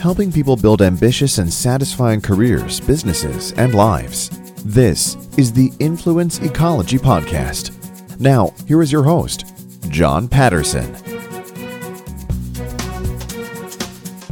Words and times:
Helping 0.00 0.30
people 0.30 0.56
build 0.56 0.82
ambitious 0.82 1.38
and 1.38 1.52
satisfying 1.52 2.20
careers, 2.20 2.78
businesses, 2.78 3.52
and 3.52 3.74
lives. 3.74 4.28
This 4.64 5.16
is 5.36 5.52
the 5.52 5.72
Influence 5.80 6.38
Ecology 6.38 6.98
Podcast. 6.98 7.72
Now, 8.20 8.54
here 8.68 8.82
is 8.82 8.92
your 8.92 9.02
host, 9.02 9.52
John 9.88 10.28
Patterson. 10.28 10.94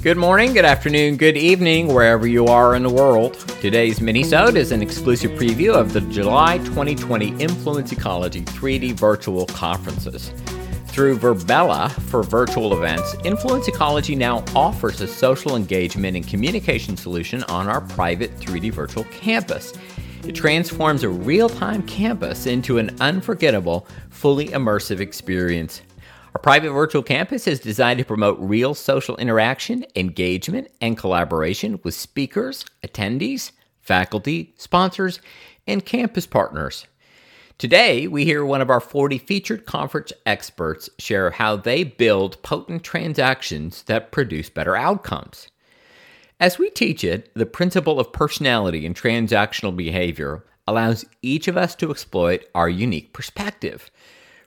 Good 0.00 0.16
morning, 0.16 0.52
good 0.52 0.64
afternoon, 0.64 1.16
good 1.16 1.36
evening, 1.36 1.92
wherever 1.92 2.28
you 2.28 2.46
are 2.46 2.76
in 2.76 2.84
the 2.84 2.90
world. 2.90 3.34
Today's 3.60 3.98
minisode 3.98 4.54
is 4.54 4.70
an 4.70 4.80
exclusive 4.80 5.32
preview 5.32 5.74
of 5.74 5.92
the 5.92 6.02
July 6.02 6.58
2020 6.58 7.30
Influence 7.40 7.90
Ecology 7.90 8.42
3D 8.42 8.92
virtual 8.92 9.46
conferences. 9.46 10.32
Through 10.98 11.18
VirBELA 11.18 11.92
for 12.10 12.24
virtual 12.24 12.76
events, 12.76 13.14
Influence 13.22 13.68
Ecology 13.68 14.16
now 14.16 14.42
offers 14.56 15.00
a 15.00 15.06
social 15.06 15.54
engagement 15.54 16.16
and 16.16 16.26
communication 16.26 16.96
solution 16.96 17.44
on 17.44 17.68
our 17.68 17.80
private 17.80 18.36
3D 18.40 18.72
virtual 18.72 19.04
campus. 19.04 19.74
It 20.26 20.34
transforms 20.34 21.04
a 21.04 21.08
real 21.08 21.48
time 21.48 21.84
campus 21.84 22.46
into 22.46 22.78
an 22.78 22.96
unforgettable, 22.98 23.86
fully 24.10 24.48
immersive 24.48 24.98
experience. 24.98 25.82
Our 26.34 26.40
private 26.40 26.72
virtual 26.72 27.04
campus 27.04 27.46
is 27.46 27.60
designed 27.60 28.00
to 28.00 28.04
promote 28.04 28.36
real 28.40 28.74
social 28.74 29.16
interaction, 29.18 29.86
engagement, 29.94 30.66
and 30.80 30.98
collaboration 30.98 31.78
with 31.84 31.94
speakers, 31.94 32.64
attendees, 32.84 33.52
faculty, 33.82 34.52
sponsors, 34.56 35.20
and 35.64 35.86
campus 35.86 36.26
partners. 36.26 36.88
Today, 37.58 38.06
we 38.06 38.24
hear 38.24 38.44
one 38.44 38.60
of 38.60 38.70
our 38.70 38.78
40 38.78 39.18
featured 39.18 39.66
conference 39.66 40.12
experts 40.24 40.88
share 41.00 41.32
how 41.32 41.56
they 41.56 41.82
build 41.82 42.40
potent 42.44 42.84
transactions 42.84 43.82
that 43.84 44.12
produce 44.12 44.48
better 44.48 44.76
outcomes. 44.76 45.48
As 46.38 46.56
we 46.56 46.70
teach 46.70 47.02
it, 47.02 47.34
the 47.34 47.46
principle 47.46 47.98
of 47.98 48.12
personality 48.12 48.86
and 48.86 48.94
transactional 48.94 49.76
behavior 49.76 50.44
allows 50.68 51.04
each 51.20 51.48
of 51.48 51.56
us 51.56 51.74
to 51.74 51.90
exploit 51.90 52.44
our 52.54 52.68
unique 52.68 53.12
perspective. 53.12 53.90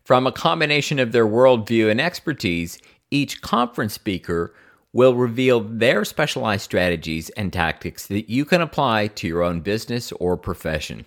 From 0.05 0.25
a 0.25 0.31
combination 0.31 0.97
of 0.97 1.11
their 1.11 1.27
worldview 1.27 1.91
and 1.91 1.99
expertise, 1.99 2.79
each 3.09 3.41
conference 3.41 3.91
speaker 3.91 4.53
will 4.93 5.15
reveal 5.15 5.59
their 5.59 6.05
specialized 6.05 6.63
strategies 6.63 7.29
and 7.31 7.51
tactics 7.51 8.07
that 8.07 8.29
you 8.29 8.45
can 8.45 8.61
apply 8.61 9.07
to 9.07 9.27
your 9.27 9.43
own 9.43 9.59
business 9.59 10.13
or 10.13 10.37
profession. 10.37 11.05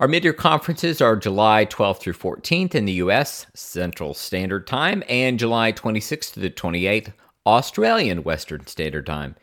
Our 0.00 0.08
mid-year 0.08 0.32
conferences 0.32 1.02
are 1.02 1.14
July 1.14 1.66
12th 1.66 1.98
through 1.98 2.14
14th 2.14 2.74
in 2.74 2.86
the 2.86 2.92
US 2.92 3.44
Central 3.52 4.14
Standard 4.14 4.66
Time 4.66 5.02
and 5.10 5.38
July 5.38 5.72
26th 5.72 6.32
to 6.32 6.40
the 6.40 6.48
28th 6.48 7.12
Australian 7.44 8.22
Western 8.22 8.66
Standard 8.66 9.04
Time. 9.04 9.36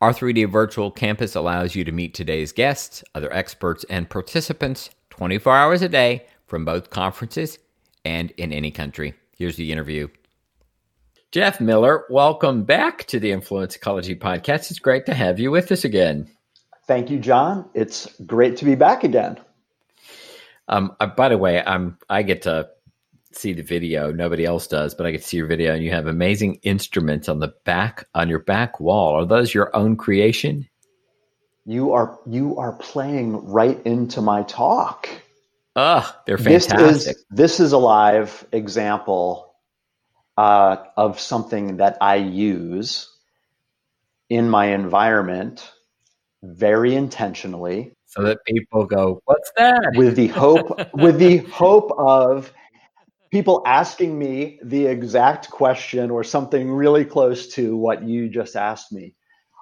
Our 0.00 0.14
3D 0.14 0.50
virtual 0.50 0.90
campus 0.90 1.34
allows 1.34 1.74
you 1.74 1.84
to 1.84 1.92
meet 1.92 2.14
today's 2.14 2.52
guests, 2.52 3.04
other 3.14 3.30
experts, 3.34 3.84
and 3.90 4.08
participants 4.08 4.88
24 5.10 5.54
hours 5.54 5.82
a 5.82 5.90
day 5.90 6.24
from 6.46 6.64
both 6.64 6.88
conferences 6.88 7.58
and 8.02 8.30
in 8.38 8.50
any 8.50 8.70
country. 8.70 9.12
Here's 9.36 9.56
the 9.56 9.70
interview. 9.70 10.08
Jeff 11.32 11.60
Miller, 11.60 12.06
welcome 12.08 12.64
back 12.64 13.04
to 13.08 13.20
the 13.20 13.30
Influence 13.30 13.76
Ecology 13.76 14.16
Podcast. 14.16 14.70
It's 14.70 14.78
great 14.78 15.04
to 15.04 15.12
have 15.12 15.38
you 15.38 15.50
with 15.50 15.70
us 15.70 15.84
again. 15.84 16.30
Thank 16.86 17.10
you, 17.10 17.18
John. 17.18 17.68
It's 17.74 18.08
great 18.24 18.56
to 18.56 18.64
be 18.64 18.74
back 18.74 19.04
again. 19.04 19.38
Um, 20.68 20.94
uh, 21.00 21.06
by 21.06 21.28
the 21.30 21.38
way, 21.38 21.62
I'm 21.62 21.98
I 22.08 22.22
get 22.22 22.42
to 22.42 22.68
see 23.32 23.52
the 23.52 23.62
video. 23.62 24.12
Nobody 24.12 24.44
else 24.44 24.66
does, 24.66 24.94
but 24.94 25.06
I 25.06 25.10
get 25.12 25.22
to 25.22 25.26
see 25.26 25.38
your 25.38 25.46
video, 25.46 25.74
and 25.74 25.82
you 25.82 25.90
have 25.90 26.06
amazing 26.06 26.60
instruments 26.62 27.28
on 27.28 27.40
the 27.40 27.54
back 27.64 28.06
on 28.14 28.28
your 28.28 28.40
back 28.40 28.80
wall. 28.80 29.14
Are 29.14 29.26
those 29.26 29.52
your 29.52 29.74
own 29.74 29.96
creation? 29.96 30.68
You 31.64 31.92
are 31.92 32.18
you 32.26 32.58
are 32.58 32.72
playing 32.72 33.46
right 33.46 33.80
into 33.84 34.20
my 34.20 34.42
talk. 34.42 35.08
Ah, 35.76 36.20
they're 36.26 36.38
fantastic. 36.38 36.78
This 36.78 37.06
is, 37.06 37.24
this 37.30 37.60
is 37.60 37.72
a 37.72 37.78
live 37.78 38.46
example 38.52 39.54
uh, 40.36 40.76
of 40.96 41.20
something 41.20 41.78
that 41.78 41.98
I 42.00 42.16
use 42.16 43.08
in 44.28 44.48
my 44.50 44.66
environment 44.66 45.70
very 46.42 46.94
intentionally. 46.94 47.92
So 48.08 48.22
that 48.22 48.38
people 48.46 48.86
go, 48.86 49.20
"What's 49.26 49.52
that?" 49.56 49.92
With 49.94 50.16
the 50.16 50.28
hope, 50.28 50.94
with 50.94 51.18
the 51.18 51.38
hope 51.38 51.92
of 51.98 52.52
people 53.30 53.62
asking 53.66 54.18
me 54.18 54.58
the 54.62 54.86
exact 54.86 55.50
question 55.50 56.10
or 56.10 56.24
something 56.24 56.70
really 56.70 57.04
close 57.04 57.48
to 57.54 57.76
what 57.76 58.02
you 58.02 58.28
just 58.28 58.56
asked 58.56 58.92
me. 58.92 59.14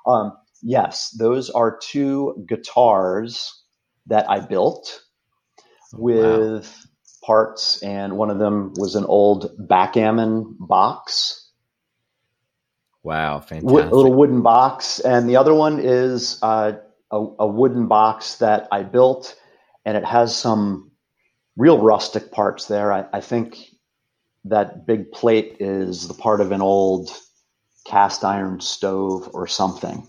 Um, 0.06 0.32
yes, 0.62 1.10
those 1.18 1.50
are 1.50 1.78
two 1.82 2.44
guitars 2.48 3.64
that 4.06 4.30
I 4.30 4.40
built 4.40 5.00
with 5.92 6.64
wow. 6.64 7.26
parts, 7.26 7.82
and 7.82 8.16
one 8.16 8.30
of 8.30 8.38
them 8.38 8.72
was 8.76 8.94
an 8.94 9.04
old 9.04 9.50
backgammon 9.58 10.56
box. 10.60 11.50
Wow, 13.02 13.40
fantastic! 13.40 13.92
a 13.92 13.94
little 13.94 14.12
wooden 14.12 14.42
box, 14.42 15.00
and 15.00 15.28
the 15.28 15.36
other 15.36 15.54
one 15.54 15.80
is 15.80 16.38
uh, 16.42 16.72
a, 17.10 17.16
a 17.38 17.46
wooden 17.46 17.88
box 17.88 18.36
that 18.36 18.68
I 18.72 18.82
built, 18.82 19.36
and 19.84 19.96
it 19.96 20.04
has 20.04 20.36
some 20.36 20.90
real 21.56 21.78
rustic 21.80 22.32
parts 22.32 22.66
there. 22.66 22.92
I, 22.92 23.06
I 23.12 23.20
think 23.20 23.58
that 24.44 24.86
big 24.86 25.10
plate 25.12 25.56
is 25.60 26.08
the 26.08 26.14
part 26.14 26.40
of 26.40 26.52
an 26.52 26.62
old 26.62 27.10
cast 27.84 28.24
iron 28.24 28.60
stove 28.60 29.30
or 29.32 29.46
something 29.46 30.06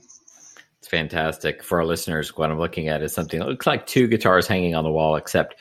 It's 0.79 0.87
fantastic. 0.87 1.63
For 1.63 1.79
our 1.79 1.85
listeners, 1.85 2.35
what 2.37 2.51
I'm 2.51 2.59
looking 2.59 2.87
at 2.87 3.01
is 3.03 3.13
something 3.13 3.39
that 3.39 3.47
looks 3.47 3.67
like 3.67 3.85
two 3.87 4.07
guitars 4.07 4.47
hanging 4.47 4.75
on 4.75 4.83
the 4.83 4.91
wall, 4.91 5.15
except 5.15 5.55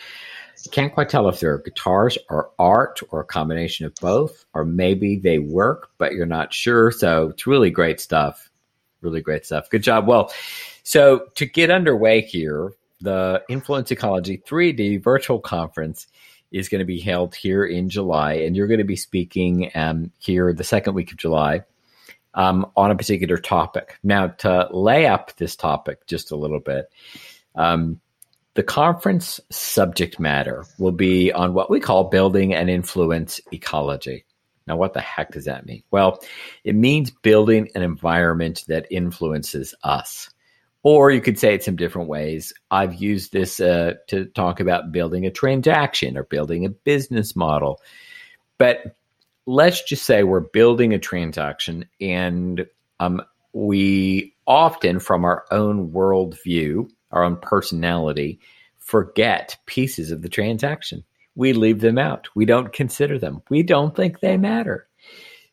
you 0.65 0.71
can't 0.71 0.93
quite 0.95 1.09
tell 1.09 1.29
if 1.29 1.41
they're 1.41 1.59
guitars 1.59 2.17
or 2.31 2.51
art 2.59 3.01
or 3.11 3.21
a 3.21 3.25
combination 3.25 3.87
of 3.87 3.95
both, 3.97 4.45
or 4.55 4.65
maybe 4.65 5.17
they 5.19 5.39
work, 5.39 5.91
but 5.99 6.13
you're 6.13 6.27
not 6.27 6.55
sure. 6.55 6.91
So 6.91 7.29
it's 7.29 7.47
really 7.47 7.71
great 7.71 8.01
stuff. 8.01 8.51
Really 9.03 9.21
great 9.21 9.45
stuff. 9.47 9.71
Good 9.71 9.83
job. 9.83 10.07
Well, 10.07 10.33
so 10.87 11.27
to 11.35 11.47
get 11.47 11.69
underway 11.69 12.21
here, 12.21 12.73
the 13.01 13.43
Influence 13.49 13.91
Ecology 13.91 14.41
3D 14.47 15.03
virtual 15.03 15.41
conference 15.41 16.07
is 16.53 16.69
going 16.69 16.79
to 16.79 16.85
be 16.85 17.01
held 17.01 17.35
here 17.35 17.65
in 17.65 17.89
July, 17.89 18.35
and 18.35 18.55
you're 18.55 18.69
going 18.69 18.79
to 18.79 18.85
be 18.85 18.95
speaking 18.95 19.69
um, 19.75 20.13
here 20.19 20.53
the 20.53 20.63
second 20.63 20.95
week 20.95 21.11
of 21.11 21.19
July 21.19 21.65
um, 22.35 22.71
on 22.77 22.93
a 22.93 22.95
particular 22.95 23.37
topic. 23.37 23.99
Now, 24.05 24.29
to 24.29 24.69
lay 24.71 25.07
up 25.07 25.35
this 25.37 25.57
topic 25.57 26.07
just 26.07 26.31
a 26.31 26.37
little 26.37 26.61
bit, 26.61 26.89
um, 27.57 28.01
the 28.55 28.63
conference 28.63 29.41
subject 29.51 30.21
matter 30.21 30.67
will 30.79 30.93
be 30.93 31.33
on 31.33 31.53
what 31.53 31.69
we 31.69 31.81
call 31.81 32.05
building 32.05 32.55
an 32.55 32.69
influence 32.69 33.41
ecology. 33.53 34.25
Now, 34.69 34.77
what 34.77 34.95
the 34.95 35.01
heck 35.01 35.33
does 35.33 35.47
that 35.47 35.67
mean? 35.67 35.83
Well, 35.91 36.23
it 36.63 36.77
means 36.77 37.11
building 37.11 37.71
an 37.75 37.83
environment 37.83 38.63
that 38.69 38.87
influences 38.89 39.75
us. 39.83 40.31
Or 40.89 41.11
you 41.11 41.21
could 41.21 41.37
say 41.37 41.53
it 41.53 41.65
some 41.65 41.75
different 41.75 42.09
ways. 42.09 42.55
I've 42.71 42.95
used 42.95 43.33
this 43.33 43.59
uh, 43.59 43.95
to 44.07 44.27
talk 44.27 44.61
about 44.61 44.93
building 44.93 45.27
a 45.27 45.33
transaction 45.33 46.17
or 46.17 46.23
building 46.23 46.65
a 46.65 46.69
business 46.69 47.35
model. 47.35 47.81
But 48.57 48.95
let's 49.47 49.83
just 49.83 50.05
say 50.05 50.23
we're 50.23 50.39
building 50.39 50.95
a 50.95 51.01
transaction 51.01 51.87
and 52.01 52.65
um, 53.01 53.21
we 53.53 54.33
often, 54.47 55.01
from 55.01 55.25
our 55.25 55.45
own 55.51 55.91
worldview, 55.91 56.89
our 57.11 57.25
own 57.25 57.39
personality, 57.39 58.39
forget 58.79 59.57
pieces 59.67 60.13
of 60.13 60.23
the 60.23 60.29
transaction. 60.29 61.03
We 61.35 61.53
leave 61.53 61.81
them 61.81 61.99
out. 61.99 62.29
We 62.37 62.45
don't 62.45 62.73
consider 62.73 63.19
them. 63.19 63.43
We 63.51 63.65
don't 63.65 63.97
think 63.97 64.21
they 64.21 64.37
matter. 64.37 64.87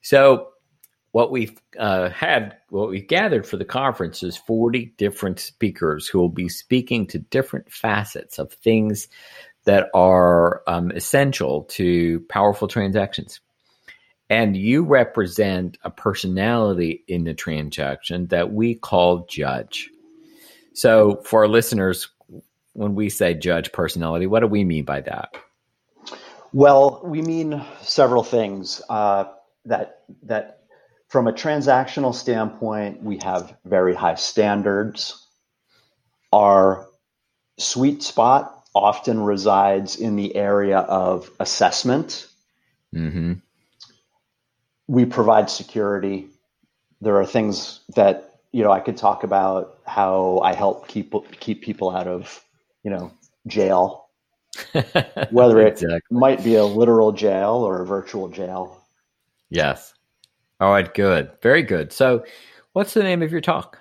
So, 0.03 0.52
what 1.13 1.31
we've 1.31 1.59
uh, 1.79 2.09
had, 2.09 2.57
what 2.69 2.89
we've 2.89 3.07
gathered 3.07 3.47
for 3.47 3.57
the 3.57 3.65
conference 3.65 4.23
is 4.23 4.35
40 4.35 4.93
different 4.97 5.39
speakers 5.39 6.07
who 6.07 6.19
will 6.19 6.27
be 6.27 6.49
speaking 6.49 7.07
to 7.07 7.19
different 7.19 7.71
facets 7.71 8.39
of 8.39 8.51
things 8.51 9.07
that 9.65 9.89
are 9.93 10.63
um, 10.67 10.91
essential 10.91 11.63
to 11.63 12.19
powerful 12.29 12.67
transactions 12.67 13.39
and 14.29 14.57
you 14.57 14.83
represent 14.83 15.77
a 15.83 15.91
personality 15.91 17.03
in 17.07 17.23
the 17.23 17.35
transaction 17.35 18.25
that 18.27 18.51
we 18.51 18.73
call 18.73 19.27
judge. 19.29 19.91
So, 20.73 21.21
for 21.23 21.43
our 21.43 21.47
listeners, 21.47 22.09
when 22.73 22.95
we 22.95 23.09
say 23.09 23.35
judge 23.35 23.71
personality, 23.71 24.25
what 24.25 24.39
do 24.39 24.47
we 24.47 24.63
mean 24.63 24.85
by 24.85 25.01
that? 25.01 25.35
Well, 26.51 27.01
we 27.03 27.21
mean 27.21 27.63
several 27.81 28.23
things. 28.23 28.81
Uh, 28.89 29.25
that 29.65 30.01
that 30.23 30.62
from 31.13 31.27
a 31.27 31.31
transactional 31.31 32.13
standpoint, 32.13 33.01
we 33.01 33.19
have 33.23 33.55
very 33.63 33.95
high 33.95 34.15
standards. 34.15 35.25
Our 36.33 36.87
sweet 37.57 38.03
spot 38.03 38.65
often 38.75 39.21
resides 39.21 39.95
in 39.95 40.17
the 40.17 40.35
area 40.35 40.79
of 40.79 41.31
assessment. 41.39 42.27
Mm-hmm 42.93 43.33
we 44.87 45.05
provide 45.05 45.49
security 45.49 46.27
there 47.01 47.17
are 47.19 47.25
things 47.25 47.81
that 47.95 48.39
you 48.51 48.63
know 48.63 48.71
I 48.71 48.79
could 48.79 48.97
talk 48.97 49.23
about 49.23 49.77
how 49.85 50.39
I 50.43 50.53
help 50.53 50.87
keep 50.87 51.13
keep 51.39 51.61
people 51.61 51.89
out 51.89 52.07
of 52.07 52.43
you 52.83 52.91
know 52.91 53.11
jail, 53.47 54.07
whether 55.31 55.59
it 55.59 55.83
might 56.09 56.43
be 56.43 56.55
a 56.55 56.63
literal 56.63 57.11
jail 57.11 57.55
or 57.55 57.81
a 57.81 57.85
virtual 57.85 58.29
jail. 58.29 58.81
Yes. 59.49 59.93
All 60.59 60.71
right. 60.71 60.93
Good. 60.93 61.31
Very 61.41 61.63
good. 61.63 61.91
So, 61.91 62.23
what's 62.73 62.93
the 62.93 63.03
name 63.03 63.21
of 63.21 63.31
your 63.31 63.41
talk? 63.41 63.79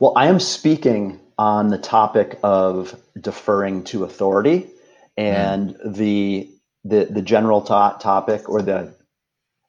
Well, 0.00 0.12
I 0.16 0.26
am 0.26 0.40
speaking 0.40 1.20
on 1.38 1.68
the 1.68 1.78
topic 1.78 2.38
of 2.42 3.00
deferring 3.20 3.84
to 3.84 4.04
authority, 4.04 4.68
and 5.16 5.74
mm. 5.74 5.94
the 5.94 6.50
the 6.84 7.06
the 7.06 7.22
general 7.22 7.60
to- 7.62 7.96
topic 8.00 8.48
or 8.48 8.62
the 8.62 8.94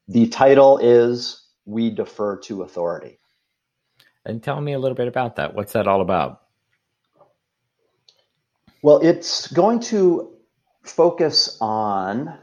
the 0.07 0.27
title 0.27 0.77
is 0.79 1.43
"We 1.65 1.89
Defer 1.89 2.37
to 2.41 2.63
Authority." 2.63 3.19
And 4.25 4.41
tell 4.41 4.59
me 4.59 4.73
a 4.73 4.79
little 4.79 4.95
bit 4.95 5.07
about 5.07 5.35
that. 5.35 5.53
What's 5.53 5.73
that 5.73 5.87
all 5.87 6.01
about? 6.01 6.41
Well, 8.81 8.99
it's 9.01 9.51
going 9.51 9.79
to 9.81 10.31
focus 10.83 11.57
on 11.59 12.37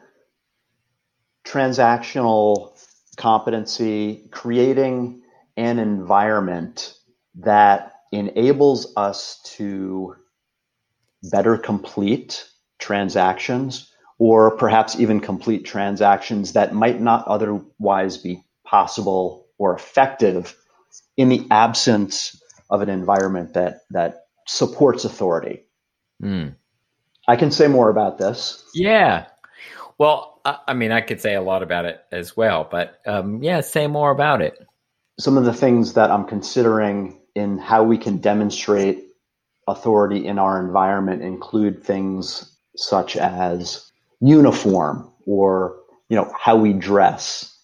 transactional 1.46 2.78
competency, 3.16 4.28
creating 4.30 5.22
an 5.56 5.78
environment 5.78 6.94
that 7.36 7.92
enables 8.10 8.92
us 8.96 9.40
to 9.56 10.14
better 11.30 11.56
complete 11.56 12.44
transactions 12.78 13.90
or 14.18 14.56
perhaps 14.56 14.98
even 14.98 15.20
complete 15.20 15.64
transactions 15.64 16.52
that 16.52 16.74
might 16.74 17.00
not 17.00 17.26
otherwise 17.26 18.18
be 18.18 18.42
possible 18.64 19.46
or 19.58 19.74
effective 19.74 20.56
in 21.16 21.28
the 21.28 21.46
absence 21.50 22.40
of 22.70 22.82
an 22.82 22.88
environment 22.88 23.54
that 23.54 23.80
that 23.90 24.26
supports 24.46 25.04
authority. 25.04 25.64
Mm. 26.22 26.54
I 27.28 27.36
can 27.36 27.50
say 27.50 27.68
more 27.68 27.88
about 27.88 28.18
this. 28.18 28.64
Yeah. 28.74 29.26
Well, 30.02 30.40
I, 30.44 30.58
I, 30.66 30.74
mean, 30.74 30.90
I 30.90 31.00
could 31.00 31.20
say 31.20 31.36
a 31.36 31.40
lot 31.40 31.62
about 31.62 31.84
it 31.84 32.04
as 32.10 32.36
well, 32.36 32.66
but 32.68 32.98
um, 33.06 33.40
yeah, 33.40 33.60
say 33.60 33.86
more 33.86 34.10
about 34.10 34.42
it. 34.42 34.58
Some 35.20 35.36
of 35.38 35.44
the 35.44 35.54
things 35.54 35.92
that 35.92 36.10
I'm 36.10 36.24
considering 36.24 37.20
in 37.36 37.56
how 37.56 37.84
we 37.84 37.96
can 37.96 38.16
demonstrate 38.16 39.04
authority 39.68 40.26
in 40.26 40.40
our 40.40 40.60
environment 40.60 41.22
include 41.22 41.84
things 41.84 42.52
such 42.74 43.16
as 43.16 43.92
uniform 44.20 45.08
or 45.24 45.78
you 46.08 46.16
know 46.16 46.34
how 46.36 46.56
we 46.56 46.72
dress 46.72 47.56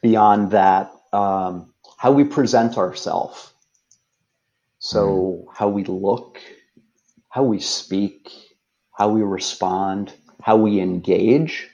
beyond 0.00 0.52
that 0.52 0.92
um, 1.12 1.74
how 1.96 2.12
we 2.12 2.22
present 2.22 2.78
ourselves 2.78 3.52
so 4.78 5.44
mm. 5.44 5.54
how 5.56 5.68
we 5.68 5.82
look 5.82 6.38
how 7.30 7.42
we 7.42 7.58
speak 7.58 8.30
how 8.92 9.08
we 9.08 9.22
respond 9.22 10.12
how 10.40 10.56
we 10.56 10.78
engage 10.80 11.69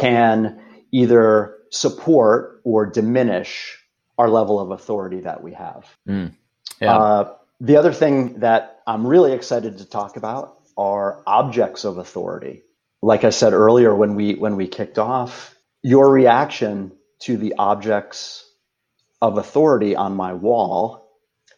can 0.00 0.60
either 0.92 1.56
support 1.70 2.60
or 2.64 2.86
diminish 2.86 3.78
our 4.18 4.28
level 4.28 4.58
of 4.58 4.70
authority 4.70 5.20
that 5.20 5.42
we 5.42 5.52
have. 5.52 5.86
Mm. 6.08 6.32
Yeah. 6.80 6.96
Uh, 6.96 7.34
the 7.60 7.76
other 7.76 7.92
thing 7.92 8.40
that 8.40 8.80
I'm 8.86 9.06
really 9.06 9.32
excited 9.32 9.78
to 9.78 9.84
talk 9.84 10.16
about 10.16 10.58
are 10.76 11.22
objects 11.26 11.84
of 11.84 11.98
authority. 11.98 12.62
Like 13.02 13.24
I 13.24 13.30
said 13.30 13.52
earlier 13.52 13.94
when 13.94 14.14
we 14.14 14.34
when 14.34 14.56
we 14.56 14.66
kicked 14.68 14.98
off, 14.98 15.54
your 15.82 16.10
reaction 16.10 16.92
to 17.20 17.36
the 17.36 17.54
objects 17.58 18.44
of 19.22 19.38
authority 19.38 19.94
on 19.94 20.16
my 20.16 20.32
wall 20.32 21.10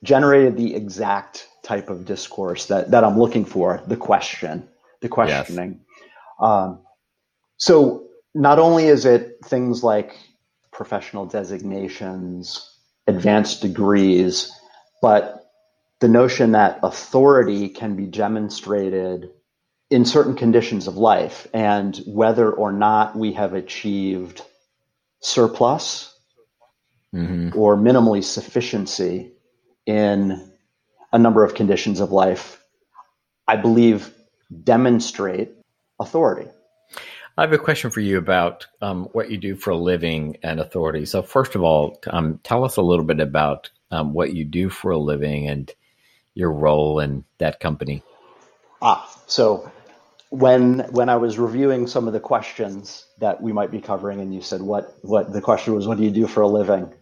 generated 0.03 0.57
the 0.57 0.75
exact 0.75 1.49
type 1.63 1.89
of 1.89 2.05
discourse 2.05 2.67
that, 2.67 2.91
that 2.91 3.05
I'm 3.05 3.19
looking 3.19 3.45
for, 3.45 3.83
the 3.87 3.97
question, 3.97 4.69
the 5.01 5.09
questioning. 5.09 5.81
Yes. 5.81 6.09
Um, 6.41 6.81
so 7.57 8.09
not 8.35 8.59
only 8.59 8.87
is 8.87 9.05
it 9.05 9.39
things 9.45 9.83
like 9.83 10.17
professional 10.71 11.27
designations, 11.27 12.77
advanced 13.07 13.63
degrees, 13.63 14.53
but 15.01 15.51
the 16.01 16.09
notion 16.09 16.53
that 16.53 16.81
authority 16.83 17.69
can 17.69 17.95
be 17.95 18.07
demonstrated 18.07 19.31
in 19.91 20.05
certain 20.05 20.35
conditions 20.35 20.87
of 20.87 20.97
life 20.97 21.47
and 21.53 22.01
whether 22.07 22.51
or 22.51 22.73
not 22.73 23.17
we 23.17 23.33
have 23.35 23.53
achieved 23.53 24.43
surplus 25.21 26.13
mm-hmm. 27.15 27.57
or 27.59 27.77
minimally 27.77 28.25
sufficiency 28.25 29.33
in 29.87 30.51
a 31.13 31.19
number 31.19 31.45
of 31.45 31.55
conditions 31.55 32.01
of 32.01 32.11
life, 32.11 32.63
I 33.47 33.57
believe 33.57 34.13
demonstrate 34.65 35.51
authority. 36.01 36.49
I 37.37 37.43
have 37.43 37.53
a 37.53 37.59
question 37.59 37.91
for 37.91 38.01
you 38.01 38.19
about 38.19 38.67
um, 38.83 39.05
what 39.13 39.31
you 39.31 39.39
do 39.39 39.57
for 39.57 39.71
a 39.71 39.77
living 39.77 40.37
and 40.43 40.61
authority. 40.61 41.07
So, 41.07 41.23
first 41.23 41.55
of 41.55 41.63
all, 41.63 41.99
um, 42.09 42.41
tell 42.43 42.65
us 42.65 42.77
a 42.77 42.83
little 42.83 43.05
bit 43.05 43.21
about 43.21 43.71
um, 43.91 44.13
what 44.13 44.35
you 44.35 44.45
do 44.45 44.69
for 44.69 44.91
a 44.91 44.99
living 44.99 45.49
and 45.49 45.71
your 46.35 46.53
role 46.53 47.01
in 47.01 47.25
that 47.39 47.61
company. 47.61 48.03
Ah, 48.83 49.09
so 49.27 49.71
when 50.31 50.81
when 50.91 51.09
I 51.09 51.17
was 51.17 51.39
reviewing 51.39 51.87
some 51.87 52.07
of 52.07 52.13
the 52.13 52.21
questions 52.21 53.07
that 53.19 53.41
we 53.43 53.53
might 53.53 53.71
be 53.71 53.81
covering, 53.81 54.21
and 54.21 54.35
you 54.35 54.43
said 54.43 54.61
what 54.61 54.95
what 55.03 55.33
the 55.33 55.41
question 55.41 55.75
was, 55.75 55.87
what 55.87 55.99
do 55.99 56.05
you 56.05 56.11
do 56.11 56.27
for 56.27 56.43
a 56.43 56.49
living? 56.49 56.93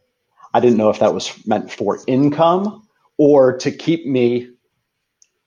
I 0.52 0.60
didn't 0.60 0.78
know 0.78 0.90
if 0.90 0.98
that 0.98 1.14
was 1.14 1.46
meant 1.46 1.72
for 1.72 1.98
income 2.06 2.86
or 3.16 3.58
to 3.58 3.70
keep 3.70 4.06
me 4.06 4.50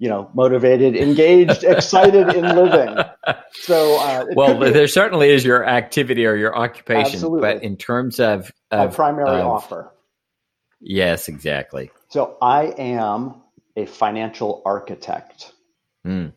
you 0.04 0.10
know, 0.10 0.30
motivated, 0.34 0.98
engaged, 0.98 1.64
excited 1.64 2.28
in 2.36 2.44
living. 2.44 2.98
So, 3.54 3.96
uh, 4.02 4.26
well, 4.36 4.60
there 4.60 4.90
certainly 4.90 5.30
is 5.30 5.46
your 5.46 5.66
activity 5.66 6.26
or 6.26 6.36
your 6.36 6.58
occupation, 6.58 7.14
absolutely. 7.14 7.40
but 7.40 7.64
in 7.64 7.78
terms 7.78 8.20
of, 8.20 8.52
of 8.70 8.90
a 8.90 8.94
primary 8.94 9.40
of, 9.40 9.48
offer. 9.48 9.94
Yes, 10.82 11.30
exactly. 11.30 11.90
So, 12.10 12.38
I 12.42 12.74
am 12.78 13.36
a 13.78 13.86
financial 13.86 14.62
architect. 14.66 15.54
Mm. 16.06 16.34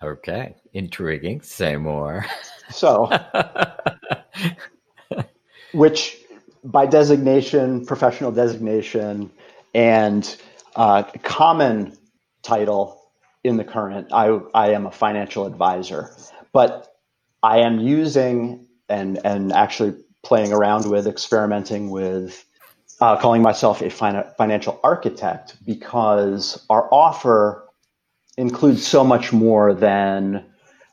Okay, 0.00 0.54
intriguing. 0.72 1.42
Say 1.42 1.74
more. 1.74 2.24
So, 2.70 3.10
which 5.72 6.16
by 6.62 6.86
designation, 6.86 7.86
professional 7.86 8.30
designation, 8.30 9.32
and 9.74 10.36
uh, 10.76 11.02
common 11.24 11.98
title 12.42 13.00
in 13.44 13.56
the 13.56 13.64
current. 13.64 14.12
I, 14.12 14.38
I 14.54 14.70
am 14.70 14.86
a 14.86 14.92
financial 14.92 15.46
advisor, 15.46 16.14
but 16.52 16.94
I 17.42 17.58
am 17.58 17.80
using 17.80 18.66
and, 18.88 19.18
and 19.24 19.52
actually 19.52 19.94
playing 20.22 20.52
around 20.52 20.88
with, 20.88 21.06
experimenting 21.06 21.90
with, 21.90 22.44
uh, 23.00 23.16
calling 23.16 23.42
myself 23.42 23.82
a 23.82 23.90
financial 23.90 24.78
architect 24.84 25.56
because 25.66 26.64
our 26.70 26.88
offer 26.92 27.68
includes 28.36 28.86
so 28.86 29.02
much 29.02 29.32
more 29.32 29.74
than 29.74 30.44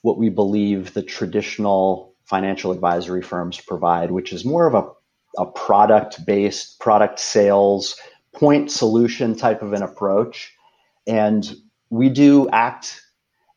what 0.01 0.17
we 0.17 0.29
believe 0.29 0.93
the 0.93 1.03
traditional 1.03 2.15
financial 2.25 2.71
advisory 2.71 3.21
firms 3.21 3.59
provide, 3.59 4.11
which 4.11 4.33
is 4.33 4.43
more 4.43 4.65
of 4.65 4.73
a, 4.73 5.41
a 5.41 5.45
product 5.45 6.25
based, 6.25 6.79
product 6.79 7.19
sales, 7.19 7.95
point 8.33 8.71
solution 8.71 9.35
type 9.35 9.61
of 9.61 9.73
an 9.73 9.83
approach 9.83 10.53
and 11.09 11.55
we 11.89 12.09
do 12.09 12.47
act 12.49 13.01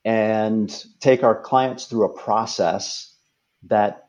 and 0.04 0.84
take 1.00 1.22
our 1.22 1.40
clients 1.40 1.84
through 1.84 2.06
a 2.06 2.18
process 2.18 3.14
that 3.64 4.08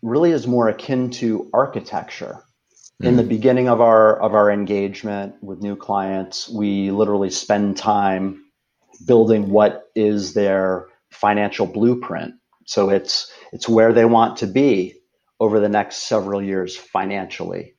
really 0.00 0.30
is 0.30 0.46
more 0.46 0.68
akin 0.68 1.10
to 1.10 1.50
architecture. 1.52 2.38
Mm-hmm. 3.02 3.06
In 3.06 3.16
the 3.16 3.24
mm. 3.24 3.28
beginning 3.28 3.68
of 3.68 3.80
our 3.80 4.18
of 4.20 4.34
our 4.34 4.50
engagement 4.50 5.34
with 5.42 5.60
new 5.60 5.74
clients, 5.74 6.48
we 6.48 6.92
literally 6.92 7.30
spend 7.30 7.76
time 7.76 8.44
building 9.04 9.50
what 9.50 9.90
is 9.96 10.32
their 10.34 10.86
financial 11.10 11.66
blueprint. 11.66 12.34
So 12.66 12.90
it's 12.90 13.30
it's 13.52 13.68
where 13.68 13.92
they 13.92 14.04
want 14.04 14.38
to 14.38 14.46
be 14.46 14.94
over 15.40 15.58
the 15.58 15.68
next 15.68 16.04
several 16.04 16.40
years 16.40 16.76
financially 16.76 17.73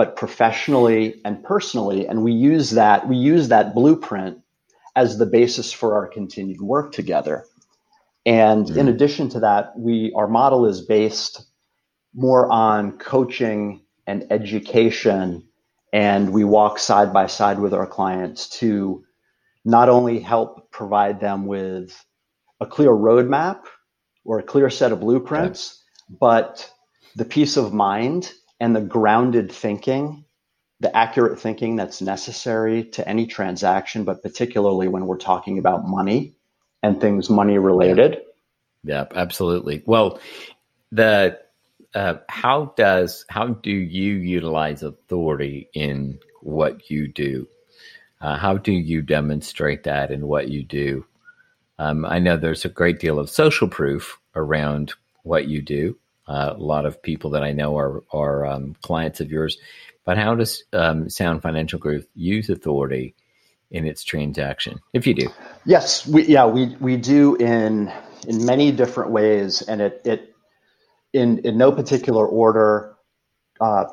but 0.00 0.16
professionally 0.16 1.20
and 1.26 1.44
personally. 1.44 2.06
And 2.06 2.24
we 2.24 2.32
use 2.32 2.70
that, 2.70 3.06
we 3.06 3.18
use 3.18 3.48
that 3.48 3.74
blueprint 3.74 4.38
as 4.96 5.18
the 5.18 5.26
basis 5.26 5.74
for 5.74 5.92
our 5.92 6.06
continued 6.06 6.62
work 6.62 6.92
together. 6.92 7.44
And 8.24 8.64
mm-hmm. 8.64 8.78
in 8.78 8.88
addition 8.88 9.28
to 9.28 9.40
that, 9.40 9.78
we 9.78 10.10
our 10.16 10.26
model 10.26 10.64
is 10.64 10.80
based 10.80 11.44
more 12.14 12.50
on 12.50 12.96
coaching 12.96 13.82
and 14.06 14.26
education. 14.30 15.46
And 15.92 16.32
we 16.32 16.44
walk 16.44 16.78
side 16.78 17.12
by 17.12 17.26
side 17.26 17.58
with 17.58 17.74
our 17.74 17.86
clients 17.86 18.48
to 18.60 19.04
not 19.66 19.90
only 19.90 20.18
help 20.18 20.70
provide 20.70 21.20
them 21.20 21.44
with 21.44 22.02
a 22.58 22.64
clear 22.64 22.88
roadmap 22.88 23.64
or 24.24 24.38
a 24.38 24.42
clear 24.42 24.70
set 24.70 24.92
of 24.92 25.00
blueprints, 25.00 25.84
okay. 26.08 26.16
but 26.18 26.72
the 27.16 27.26
peace 27.26 27.58
of 27.58 27.74
mind 27.74 28.32
and 28.60 28.76
the 28.76 28.80
grounded 28.80 29.50
thinking, 29.50 30.24
the 30.80 30.94
accurate 30.96 31.40
thinking 31.40 31.76
that's 31.76 32.00
necessary 32.02 32.84
to 32.84 33.06
any 33.08 33.26
transaction, 33.26 34.04
but 34.04 34.22
particularly 34.22 34.88
when 34.88 35.06
we're 35.06 35.16
talking 35.16 35.58
about 35.58 35.88
money 35.88 36.34
and 36.82 37.00
things 37.00 37.28
money 37.28 37.58
related. 37.58 38.20
Yeah, 38.84 39.06
absolutely. 39.14 39.82
Well, 39.86 40.20
the 40.92 41.38
uh, 41.94 42.14
how 42.28 42.72
does 42.76 43.24
how 43.28 43.48
do 43.48 43.70
you 43.70 44.14
utilize 44.14 44.82
authority 44.82 45.68
in 45.74 46.18
what 46.40 46.90
you 46.90 47.08
do? 47.08 47.48
Uh, 48.20 48.36
how 48.36 48.56
do 48.56 48.72
you 48.72 49.02
demonstrate 49.02 49.84
that 49.84 50.10
in 50.10 50.26
what 50.26 50.48
you 50.48 50.62
do? 50.62 51.04
Um, 51.78 52.04
I 52.04 52.18
know 52.18 52.36
there's 52.36 52.64
a 52.64 52.70
great 52.70 53.00
deal 53.00 53.18
of 53.18 53.30
social 53.30 53.66
proof 53.66 54.18
around 54.34 54.94
what 55.22 55.48
you 55.48 55.62
do. 55.62 55.96
Uh, 56.30 56.54
a 56.56 56.62
lot 56.62 56.86
of 56.86 57.02
people 57.02 57.30
that 57.30 57.42
I 57.42 57.50
know 57.50 57.76
are 57.76 58.04
are 58.12 58.46
um, 58.46 58.76
clients 58.82 59.20
of 59.20 59.32
yours. 59.32 59.58
But 60.04 60.16
how 60.16 60.36
does 60.36 60.62
um, 60.72 61.10
Sound 61.10 61.42
Financial 61.42 61.78
Group 61.78 62.08
use 62.14 62.48
authority 62.48 63.16
in 63.70 63.84
its 63.84 64.04
transaction, 64.04 64.80
if 64.92 65.08
you 65.08 65.14
do? 65.14 65.28
Yes, 65.64 66.06
we, 66.06 66.24
yeah, 66.26 66.46
we 66.46 66.76
we 66.78 66.96
do 66.96 67.34
in 67.34 67.92
in 68.28 68.44
many 68.46 68.70
different 68.70 69.10
ways, 69.10 69.62
and 69.62 69.80
it 69.80 70.02
it 70.04 70.34
in 71.12 71.40
in 71.40 71.58
no 71.58 71.72
particular 71.72 72.26
order. 72.26 72.94
Uh, 73.60 73.86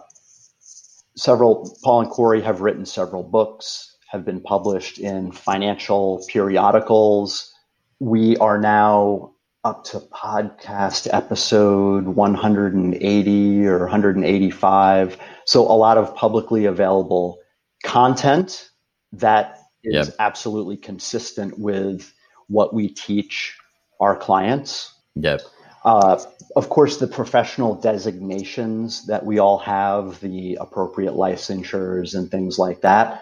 several 1.16 1.76
Paul 1.84 2.02
and 2.02 2.10
Corey 2.12 2.44
have 2.44 2.62
written 2.62 2.86
several 2.86 3.24
books, 3.24 3.98
have 4.12 4.24
been 4.24 4.42
published 4.42 5.00
in 5.00 5.32
financial 5.32 6.24
periodicals. 6.30 7.52
We 8.00 8.38
are 8.38 8.60
now 8.60 9.34
up 9.64 9.84
to 9.86 10.00
podcast 10.00 11.08
episode 11.12 12.06
180 12.06 13.68
or 13.68 13.80
185. 13.80 15.18
So 15.46 15.62
a 15.64 15.74
lot 15.74 15.98
of 15.98 16.16
publicly 16.16 16.66
available 16.66 17.40
content 17.84 18.70
that 19.14 19.60
is 19.84 20.08
yep. 20.08 20.16
absolutely 20.20 20.78
consistent 20.78 21.58
with 21.60 22.14
what 22.48 22.74
we 22.74 22.90
teach 22.90 23.58
our 24.00 24.16
clients. 24.16 24.94
Yep. 25.16 25.42
Uh, 25.84 26.20
of 26.56 26.70
course, 26.70 26.98
the 26.98 27.08
professional 27.08 27.76
designations 27.76 29.06
that 29.08 29.26
we 29.26 29.40
all 29.40 29.58
have, 29.60 30.20
the 30.20 30.58
appropriate 30.60 31.14
licensures 31.14 32.16
and 32.16 32.30
things 32.30 32.60
like 32.60 32.82
that. 32.82 33.22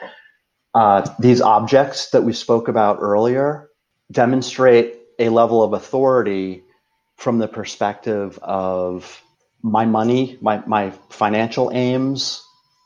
Uh, 0.73 1.07
these 1.19 1.41
objects 1.41 2.09
that 2.09 2.23
we 2.23 2.33
spoke 2.33 2.67
about 2.67 2.97
earlier 3.01 3.69
demonstrate 4.11 4.94
a 5.19 5.29
level 5.29 5.63
of 5.63 5.73
authority 5.73 6.63
from 7.17 7.39
the 7.39 7.47
perspective 7.47 8.37
of 8.41 9.21
my 9.61 9.85
money, 9.85 10.37
my, 10.41 10.63
my 10.67 10.91
financial 11.09 11.71
aims 11.73 12.43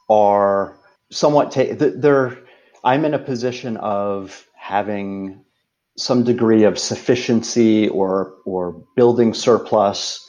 are 0.10 0.78
somewhat, 1.12 1.52
ta- 1.52 1.76
they're, 1.78 2.38
I'm 2.84 3.06
in 3.06 3.14
a 3.14 3.20
position 3.20 3.78
of 3.78 4.46
having 4.56 5.44
some 5.98 6.24
degree 6.24 6.64
of 6.64 6.80
sufficiency 6.80 7.90
or 7.90 8.36
or 8.46 8.84
building 8.96 9.34
surplus 9.34 10.28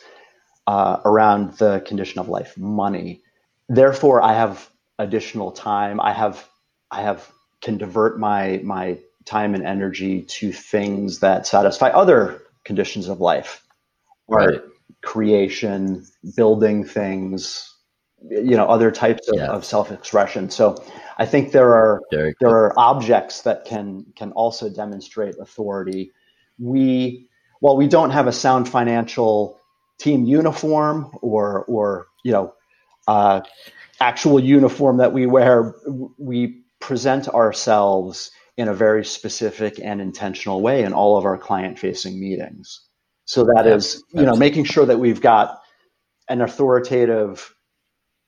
uh, 0.67 0.99
around 1.05 1.55
the 1.59 1.81
condition 1.87 2.19
of 2.21 2.29
life, 2.29 2.57
money. 2.59 3.23
Therefore, 3.69 4.23
I 4.23 4.35
have 4.35 4.69
additional 4.99 5.53
time. 5.53 6.01
I 6.01 6.13
have 6.13 6.49
I 6.91 7.03
have 7.03 7.31
can 7.63 7.79
divert 7.79 8.19
my 8.19 8.61
my 8.65 8.99
time 9.25 9.55
and 9.55 9.65
energy 9.65 10.23
to 10.23 10.53
things 10.53 11.21
that 11.21 11.47
satisfy 11.47 11.89
other 11.91 12.43
conditions 12.65 13.09
of 13.09 13.21
life, 13.21 13.63
right. 14.29 14.61
creation, 15.03 16.07
building 16.37 16.85
things, 16.85 17.75
you 18.29 18.57
know, 18.57 18.67
other 18.67 18.91
types 18.91 19.29
of, 19.29 19.37
yeah. 19.37 19.47
of 19.47 19.65
self-expression. 19.65 20.51
So 20.51 20.83
I 21.19 21.27
think 21.27 21.53
there 21.53 21.75
are 21.75 22.01
there 22.11 22.51
are 22.51 22.75
objects 22.79 23.43
that 23.43 23.65
can 23.65 24.07
can 24.17 24.33
also 24.33 24.69
demonstrate 24.69 25.37
authority. 25.39 26.13
We 26.59 27.29
while 27.61 27.77
we 27.77 27.89
don't 27.89 28.11
have 28.11 28.27
a 28.27 28.33
sound 28.33 28.69
financial 28.69 29.59
team 29.99 30.25
uniform 30.25 31.11
or 31.23 31.65
or 31.65 32.09
you 32.25 32.33
know 32.33 32.55
uh, 33.07 33.41
actual 34.01 34.41
uniform 34.41 34.99
that 34.99 35.13
we 35.13 35.27
wear, 35.27 35.75
we 36.19 36.63
present 36.81 37.29
ourselves 37.29 38.31
in 38.61 38.69
a 38.69 38.75
very 38.75 39.05
specific 39.05 39.81
and 39.83 40.01
intentional 40.01 40.61
way 40.61 40.85
in 40.85 40.93
all 40.93 41.17
of 41.17 41.25
our 41.25 41.39
client 41.39 41.79
facing 41.79 42.21
meetings. 42.21 42.81
So 43.25 43.45
that 43.55 43.67
is 43.67 44.03
you 44.13 44.23
know 44.23 44.37
making 44.37 44.65
sure 44.65 44.87
that 44.87 44.99
we've 44.99 45.21
got 45.21 45.61
an 46.29 46.41
authoritative 46.41 47.55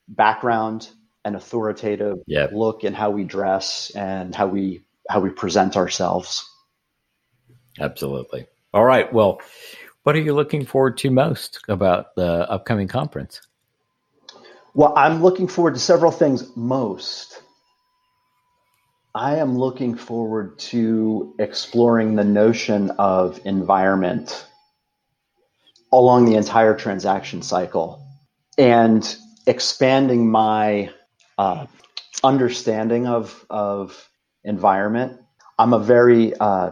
background 0.07 0.89
an 1.25 1.35
authoritative 1.35 2.17
look 2.51 2.83
in 2.83 2.93
how 2.93 3.09
we 3.09 3.23
dress 3.23 3.91
and 3.95 4.35
how 4.35 4.47
we 4.47 4.83
how 5.09 5.19
we 5.19 5.29
present 5.29 5.77
ourselves. 5.77 6.49
Absolutely. 7.79 8.47
All 8.73 8.83
right. 8.85 9.11
Well, 9.11 9.39
what 10.03 10.15
are 10.15 10.21
you 10.21 10.33
looking 10.33 10.65
forward 10.65 10.97
to 10.99 11.11
most 11.11 11.59
about 11.69 12.15
the 12.15 12.49
upcoming 12.49 12.87
conference? 12.87 13.41
Well, 14.73 14.93
I'm 14.97 15.21
looking 15.21 15.47
forward 15.47 15.75
to 15.75 15.79
several 15.79 16.11
things. 16.11 16.55
Most, 16.55 17.42
I 19.15 19.37
am 19.37 19.57
looking 19.57 19.95
forward 19.95 20.59
to 20.71 21.35
exploring 21.39 22.15
the 22.15 22.23
notion 22.23 22.91
of 22.91 23.39
environment 23.45 24.47
along 25.91 26.25
the 26.25 26.35
entire 26.35 26.75
transaction 26.75 27.43
cycle 27.43 28.03
and 28.57 29.15
expanding 29.47 30.31
my 30.31 30.89
uh, 31.37 31.67
understanding 32.23 33.07
of 33.07 33.45
of 33.49 34.09
environment. 34.43 35.21
I'm 35.59 35.73
a 35.73 35.79
very 35.79 36.35
uh, 36.35 36.71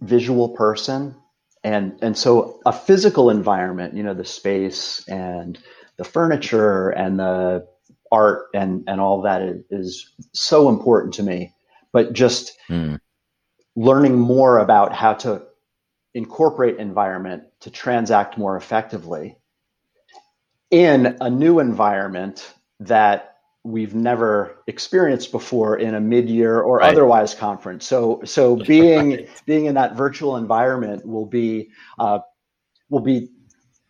visual 0.00 0.50
person, 0.50 1.16
and 1.64 1.98
and 2.02 2.16
so 2.16 2.60
a 2.66 2.72
physical 2.72 3.30
environment, 3.30 3.94
you 3.94 4.02
know, 4.02 4.14
the 4.14 4.24
space 4.24 5.06
and 5.08 5.58
the 5.98 6.04
furniture 6.04 6.90
and 6.90 7.18
the 7.18 7.66
art 8.12 8.46
and 8.54 8.84
and 8.88 9.00
all 9.02 9.22
that 9.22 9.42
is, 9.42 9.64
is 9.70 10.12
so 10.32 10.70
important 10.70 11.14
to 11.14 11.22
me. 11.24 11.53
But 11.94 12.12
just 12.12 12.58
mm. 12.68 13.00
learning 13.74 14.18
more 14.18 14.58
about 14.58 14.92
how 14.92 15.14
to 15.14 15.42
incorporate 16.12 16.76
environment 16.76 17.44
to 17.60 17.70
transact 17.70 18.36
more 18.36 18.56
effectively 18.56 19.38
in 20.70 21.16
a 21.20 21.30
new 21.30 21.60
environment 21.60 22.52
that 22.80 23.36
we've 23.62 23.94
never 23.94 24.62
experienced 24.66 25.32
before 25.32 25.78
in 25.78 25.94
a 25.94 26.00
mid-year 26.00 26.60
or 26.60 26.78
right. 26.78 26.92
otherwise 26.92 27.34
conference. 27.34 27.86
So 27.86 28.20
so 28.24 28.56
being 28.66 29.10
right. 29.10 29.42
being 29.46 29.66
in 29.66 29.74
that 29.74 29.96
virtual 29.96 30.36
environment 30.36 31.06
will 31.06 31.26
be 31.26 31.70
uh, 31.98 32.18
will 32.90 33.00
be 33.00 33.30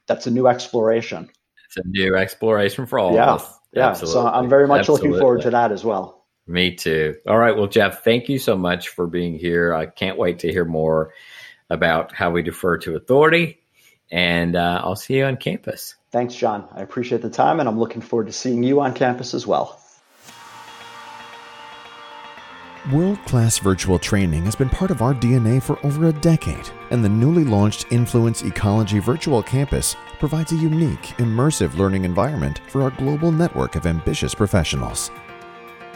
that's 0.06 0.26
a 0.26 0.30
new 0.30 0.46
exploration. 0.46 1.28
It's 1.66 1.76
a 1.78 1.88
new 1.88 2.14
exploration 2.14 2.87
for 2.87 2.99
all 2.99 3.14
yeah. 3.14 3.32
of 3.32 3.40
us. 3.40 3.58
Yeah. 3.73 3.88
Absolutely. 3.88 4.23
So 4.23 4.28
I'm 4.28 4.49
very 4.49 4.68
much 4.68 4.80
Absolutely. 4.80 5.08
looking 5.08 5.20
forward 5.20 5.42
to 5.42 5.50
that 5.50 5.73
as 5.73 5.84
well. 5.84 6.24
Me 6.47 6.75
too. 6.75 7.17
All 7.27 7.39
right. 7.39 7.57
Well, 7.57 7.69
Jeff, 7.69 8.05
thank 8.05 8.29
you 8.29 8.39
so 8.39 8.57
much 8.57 8.89
for 8.89 9.07
being 9.07 9.39
here. 9.39 9.75
I 9.75 9.87
can't 9.87 10.19
wait 10.19 10.41
to 10.41 10.51
hear 10.51 10.65
more 10.65 11.13
about 11.71 12.15
how 12.15 12.31
we 12.31 12.43
defer 12.43 12.79
to 12.79 12.97
authority. 12.97 13.61
And 14.11 14.55
uh, 14.55 14.81
I'll 14.85 14.97
see 14.97 15.17
you 15.17 15.25
on 15.25 15.37
campus. 15.39 15.97
Thanks, 16.11 16.35
John. 16.35 16.69
I 16.73 16.83
appreciate 16.83 17.23
the 17.23 17.31
time, 17.31 17.59
and 17.59 17.69
I'm 17.69 17.79
looking 17.79 18.03
forward 18.03 18.27
to 18.27 18.33
seeing 18.33 18.63
you 18.63 18.81
on 18.81 18.95
campus 18.95 19.35
as 19.35 19.47
well. 19.47 19.81
World 22.93 23.19
class 23.25 23.59
virtual 23.59 23.99
training 23.99 24.45
has 24.45 24.55
been 24.55 24.69
part 24.69 24.91
of 24.91 25.01
our 25.01 25.15
DNA 25.15 25.63
for 25.63 25.85
over 25.87 26.09
a 26.09 26.13
decade, 26.13 26.69
and 26.91 27.03
the 27.03 27.09
newly 27.09 27.43
launched 27.43 27.87
Influence 27.91 28.43
Ecology 28.43 28.99
Virtual 28.99 29.43
Campus 29.43 29.97
provides 30.19 30.53
a 30.53 30.57
unique, 30.57 31.01
immersive 31.17 31.79
learning 31.79 32.05
environment 32.05 32.61
for 32.69 32.83
our 32.83 32.91
global 32.91 33.33
network 33.33 33.75
of 33.75 33.87
ambitious 33.87 34.35
professionals. 34.35 35.11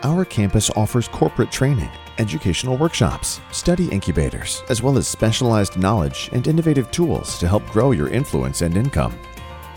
Our 0.04 0.24
campus 0.24 0.70
offers 0.76 1.08
corporate 1.08 1.50
training, 1.50 1.90
educational 2.18 2.76
workshops, 2.76 3.40
study 3.50 3.88
incubators, 3.88 4.62
as 4.68 4.80
well 4.80 4.96
as 4.96 5.08
specialized 5.08 5.76
knowledge 5.76 6.30
and 6.32 6.46
innovative 6.46 6.90
tools 6.92 7.36
to 7.38 7.48
help 7.48 7.66
grow 7.66 7.90
your 7.90 8.08
influence 8.08 8.62
and 8.62 8.76
income. 8.76 9.18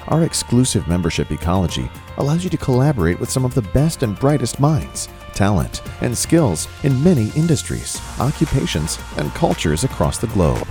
Our 0.10 0.24
exclusive 0.24 0.88
membership 0.88 1.32
ecology 1.32 1.90
allows 2.18 2.44
you 2.44 2.52
to 2.52 2.58
collaborate 2.58 3.20
with 3.20 3.32
some 3.32 3.46
of 3.46 3.56
the 3.56 3.64
best 3.64 4.04
and 4.04 4.18
brightest 4.20 4.60
minds, 4.60 5.10
talent, 5.34 5.82
and 6.02 6.16
skills 6.16 6.68
in 6.84 7.04
many 7.04 7.30
industries, 7.36 8.00
occupations, 8.20 9.00
and 9.18 9.32
cultures 9.32 9.84
across 9.84 10.20
the 10.20 10.28
globe. 10.28 10.68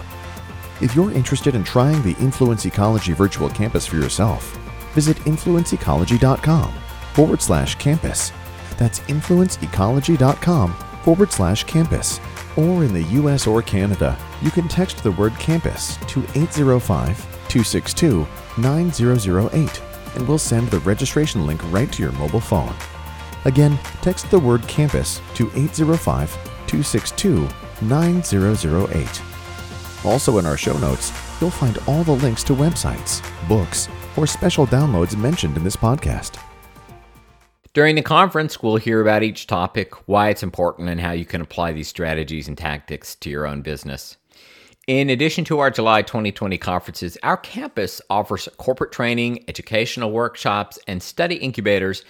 If 0.80 0.94
you're 0.94 1.12
interested 1.12 1.56
in 1.56 1.64
trying 1.64 2.00
the 2.02 2.16
Influence 2.20 2.66
Ecology 2.66 3.14
virtual 3.14 3.48
campus 3.50 3.84
for 3.84 3.96
yourself, 3.96 4.56
visit 4.94 5.16
influenceecology.com 5.18 6.72
forward 7.14 7.42
slash 7.42 7.74
campus. 7.76 8.32
That's 8.80 9.00
influenceecology.com 9.00 10.72
forward 11.04 11.30
slash 11.30 11.64
campus. 11.64 12.18
Or 12.56 12.82
in 12.82 12.94
the 12.94 13.02
US 13.20 13.46
or 13.46 13.60
Canada, 13.60 14.18
you 14.40 14.50
can 14.50 14.68
text 14.68 15.02
the 15.02 15.12
word 15.12 15.34
campus 15.38 15.98
to 16.08 16.20
805 16.34 17.18
262 17.48 18.26
9008 18.56 19.82
and 20.14 20.26
we'll 20.26 20.38
send 20.38 20.68
the 20.68 20.80
registration 20.80 21.46
link 21.46 21.60
right 21.70 21.92
to 21.92 22.02
your 22.02 22.12
mobile 22.12 22.40
phone. 22.40 22.74
Again, 23.44 23.78
text 24.00 24.30
the 24.30 24.38
word 24.38 24.66
campus 24.66 25.20
to 25.34 25.50
805 25.54 26.32
262 26.66 27.46
9008. 27.82 29.22
Also, 30.04 30.38
in 30.38 30.46
our 30.46 30.56
show 30.56 30.76
notes, 30.78 31.12
you'll 31.40 31.50
find 31.50 31.78
all 31.86 32.02
the 32.02 32.12
links 32.12 32.42
to 32.44 32.54
websites, 32.54 33.22
books, 33.46 33.90
or 34.16 34.26
special 34.26 34.66
downloads 34.66 35.16
mentioned 35.16 35.58
in 35.58 35.64
this 35.64 35.76
podcast. 35.76 36.38
During 37.72 37.94
the 37.94 38.02
conference, 38.02 38.60
we'll 38.60 38.78
hear 38.78 39.00
about 39.00 39.22
each 39.22 39.46
topic, 39.46 39.94
why 40.08 40.30
it's 40.30 40.42
important, 40.42 40.88
and 40.88 41.00
how 41.00 41.12
you 41.12 41.24
can 41.24 41.40
apply 41.40 41.70
these 41.72 41.86
strategies 41.86 42.48
and 42.48 42.58
tactics 42.58 43.14
to 43.16 43.30
your 43.30 43.46
own 43.46 43.62
business. 43.62 44.16
In 44.88 45.08
addition 45.08 45.44
to 45.44 45.60
our 45.60 45.70
July 45.70 46.02
2020 46.02 46.58
conferences, 46.58 47.16
our 47.22 47.36
campus 47.36 48.02
offers 48.10 48.48
corporate 48.56 48.90
training, 48.90 49.44
educational 49.46 50.10
workshops, 50.10 50.80
and 50.88 51.00
study 51.00 51.36
incubators 51.36 52.04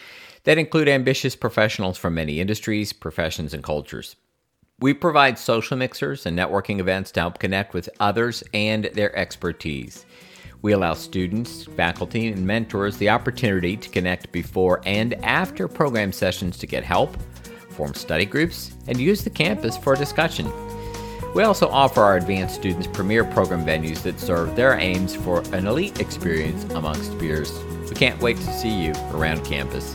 that 0.45 0.57
include 0.57 0.89
ambitious 0.89 1.37
professionals 1.37 1.99
from 1.99 2.15
many 2.15 2.41
industries, 2.41 2.95
professions, 2.95 3.53
and 3.53 3.63
cultures. 3.63 4.17
We 4.79 4.95
provide 4.95 5.39
social 5.39 5.77
mixers 5.77 6.25
and 6.25 6.39
networking 6.39 6.81
events 6.81 7.11
to 7.13 7.21
help 7.21 7.39
connect 7.39 7.75
with 7.75 7.91
others 8.01 8.43
and 8.55 8.87
their 8.95 9.15
expertise. 9.15 10.07
We 10.63 10.73
allow 10.73 10.95
students, 10.95 11.65
faculty, 11.65 12.29
and 12.29 12.47
mentors 12.47 12.99
the 12.99 13.09
opportunity 13.09 13.77
to 13.77 13.89
connect 13.89 14.31
before 14.31 14.83
and 14.85 15.15
after 15.25 15.69
program 15.69 16.13
sessions 16.13 16.59
to 16.59 16.67
get 16.67 16.85
help, 16.85 17.17
form 17.71 17.95
study 17.95 18.27
groups, 18.27 18.73
and 18.87 18.99
use 18.99 19.25
the 19.25 19.31
campus 19.31 19.77
for 19.77 19.97
discussion. 19.97 20.51
We 21.35 21.45
also 21.45 21.69
offer 21.69 22.01
our 22.03 22.17
advanced 22.17 22.57
students 22.57 22.89
premier 22.89 23.25
program 23.25 23.65
venues 23.65 24.03
that 24.03 24.19
serve 24.19 24.57
their 24.57 24.79
aims 24.79 25.15
for 25.15 25.41
an 25.55 25.67
elite 25.67 26.01
experience 26.01 26.65
amongst 26.75 27.19
peers. 27.19 27.57
We 27.89 27.95
can't 27.95 28.21
wait 28.21 28.37
to 28.39 28.53
see 28.53 28.85
you 28.85 28.93
around 29.13 29.45
campus. 29.45 29.95